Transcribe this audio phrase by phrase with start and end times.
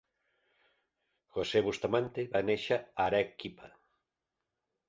[1.35, 3.71] José Bustamante va néixer a Arequipa.